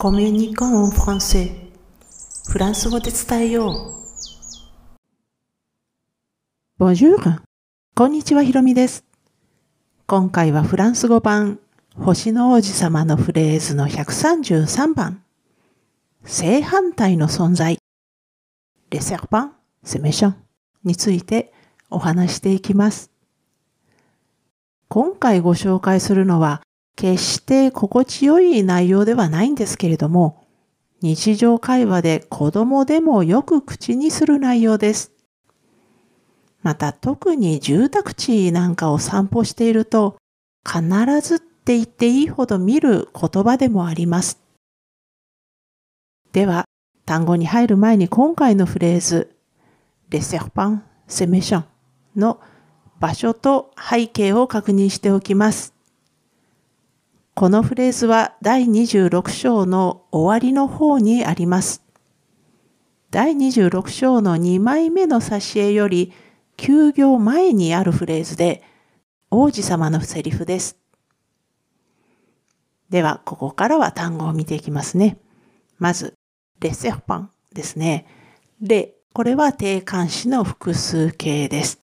[0.00, 1.50] コミュニコンフランセ
[2.48, 3.96] フランス語で伝えよ
[6.78, 6.84] う。
[6.84, 7.40] Bonjour!
[7.96, 9.04] こんにちは、ひろみです。
[10.06, 11.58] 今回はフランス語版、
[11.96, 15.24] 星の王子様のフレーズの133番。
[16.22, 17.78] 正反対の存在。
[18.90, 19.52] レセルパン、
[19.82, 20.36] セメション
[20.84, 21.52] について
[21.90, 23.10] お話していきます。
[24.86, 26.62] 今回ご紹介するのは、
[26.98, 30.44] 決して心地よい内容ではないんですけれども、
[31.00, 35.12] 日常会話で子供でもよく口にする内容です。
[36.60, 40.16] また特に住宅地なんかを散歩していると、
[40.66, 40.82] 必
[41.20, 44.40] ずって言っていいほど見る言葉でもあります。
[46.32, 46.64] では、
[47.06, 49.36] 単語に入る前に今回のフレーズ、
[50.10, 51.64] レセフパン・セメション
[52.16, 52.40] の
[52.98, 55.77] 場所と背景を確認しておきます。
[57.38, 61.84] このフレーズは第26章の終わりの方にあります。
[63.12, 66.12] 第26章の2枚目の挿絵より
[66.56, 68.64] 9行前にあるフレーズで
[69.30, 70.80] 王子様のセリフです。
[72.90, 75.18] では、ここからは単語を見ていきますね。
[75.78, 76.14] まず、
[76.58, 78.08] レセフパンですね。
[78.60, 81.78] レ、これは定冠詞の複数形です。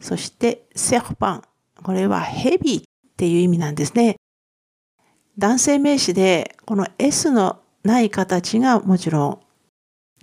[0.00, 1.42] そして、セフパン、
[1.82, 2.82] これはヘビっ
[3.18, 4.16] ていう意味なんですね。
[5.38, 9.40] 男性名詞でこの S のない形がもちろん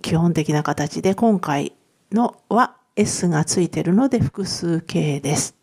[0.02, 1.72] 基本的な形で今回
[2.12, 5.56] のは S がついているので複数形です。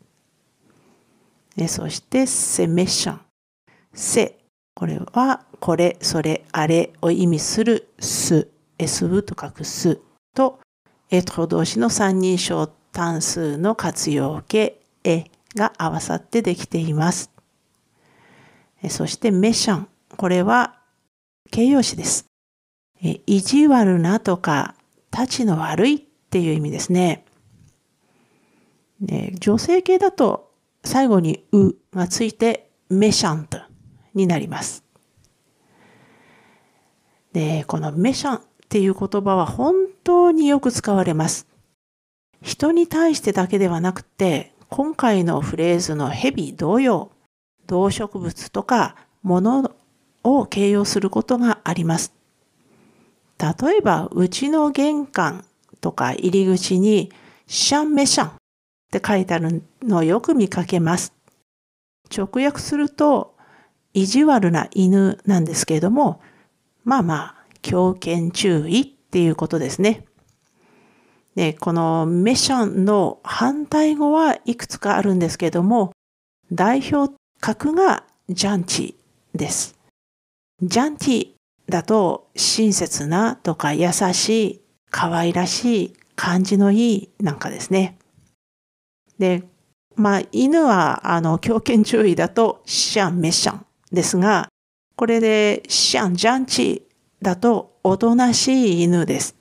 [1.68, 3.22] そしてセメッション。
[3.94, 4.38] セ。
[4.74, 8.48] これはこれ、それ、あれを意味するす。
[8.80, 10.00] S 部と書くす
[10.34, 10.60] と、
[11.12, 17.30] エトロ動詞の三人称単数の活用形えが合わさってできています。
[18.90, 19.88] そしてメシャン。
[20.18, 20.80] これは
[21.52, 22.26] 形容詞です。
[23.00, 24.76] 意地悪なとか、
[25.12, 27.26] 立ちの悪いっていう意味ですね。
[29.40, 30.52] 女性系だと
[30.84, 33.58] 最後にうがついてメシャント
[34.14, 34.84] になります。
[37.34, 39.74] で、このメシャンっていう言葉は本
[40.04, 41.48] 当によく使われます。
[42.42, 47.12] 人に対してだけではなくて、今回のフレーズのヘビ同様、
[47.72, 49.74] 動植物とか物
[50.24, 52.14] を形容することがあります。
[53.40, 55.46] 例えば、うちの玄関
[55.80, 57.12] とか入り口に
[57.48, 58.34] シャンメシャンっ
[58.92, 61.14] て書いてあるのをよく見かけます。
[62.16, 63.36] 直訳すると、
[63.94, 66.22] 意地悪な犬なんですけれども、
[66.84, 70.06] まあまあ、狂犬注意っていうことですね。
[71.36, 75.94] で、このメシャンの反対語はいくつかあるんですけれども、
[76.52, 78.96] 代表格がジャンチ
[79.34, 79.76] です。
[80.62, 81.32] ジャンティ
[81.68, 87.98] だと親切なとか優しい、可愛らしい、感じのいいなんかですね。
[89.18, 89.42] で、
[89.96, 94.48] まあ犬はあの狂犬注意だとシャンメシャンですが、
[94.96, 96.88] これでシャンジャンチ
[97.24, 99.36] だとおとなしい犬です。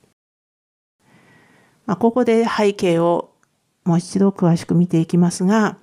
[1.85, 3.35] まあ、ここで背景を
[3.83, 5.77] もう一度詳しく見ていきますが、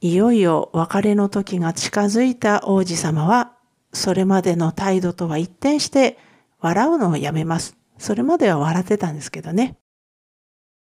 [0.00, 3.52] いよいよ別れの時が近づいた王子様は、
[3.92, 6.18] それまでの態度とは一転して
[6.60, 7.76] 笑うのをやめます。
[7.98, 9.76] それまでは笑ってたんですけどね。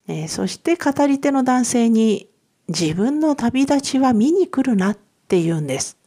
[0.09, 2.31] えー、そして語り手の男性に
[2.69, 5.99] 自分の旅立ちは見に来るなって言うんです。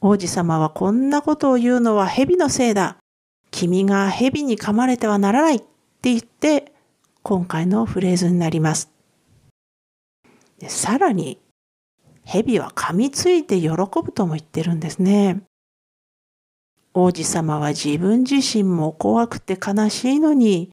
[0.00, 2.96] 王子様はこんなことを言うのは蛇のせいだ。
[3.52, 5.66] 君が蛇に噛まれてはならないって
[6.10, 6.72] 言って
[7.22, 8.90] 今回のフレーズになります。
[10.66, 11.38] さらに
[12.24, 15.42] 蛇は噛みついて喜ぶとも言ってるんですね。
[16.94, 20.70] 王子様は自分自身も怖くて悲しいのに、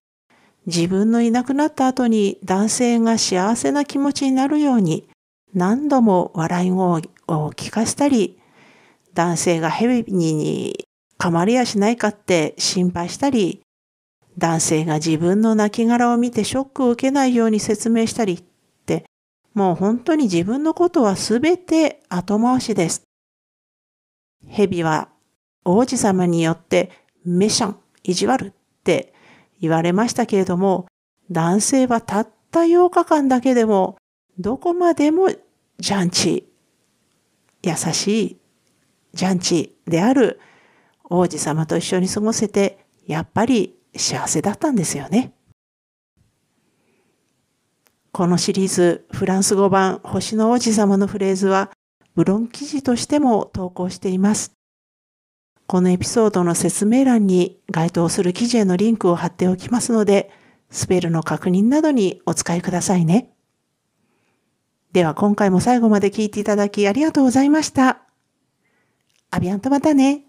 [0.66, 5.08] 自分のいなくなった後に男性が幸せな気持ちになるように
[5.54, 8.40] 何度も笑い声を聞かせたり、
[9.14, 10.86] 男性が蛇に
[11.18, 13.62] 噛まれやしないかって心配したり、
[14.38, 18.44] 男性が自分の亡骸を見てショックを受けないように説明したり、
[19.54, 23.04] もう本当に自分のことはすべて後回しです。
[24.48, 25.10] 蛇は
[25.66, 26.92] 王子様によって
[27.26, 28.54] メシャン、意地悪っ
[28.84, 29.14] て
[29.60, 30.88] 言われましたけれども、
[31.30, 33.98] 男性はたった8日間だけでも
[34.38, 36.50] どこまでもジャンチ、
[37.62, 38.38] 優しい
[39.14, 40.40] ジャンチである
[41.10, 45.34] 王子様と一緒に過ごせて、やっぱり幸せだったんですよね。
[48.12, 51.72] このシリーズフランス語版星の王子様のフレーズは
[52.16, 54.54] ブロン記事としても投稿しています。
[55.68, 60.32] このエピソードの説明欄に該当する記事へのリンクを貼っておきますので、
[60.72, 63.32] スペルの確認などにお使いくださいね。
[64.92, 68.02] では今回も最後まで聞いていただきありがとうございました。
[69.30, 70.29] アビアンとまたね。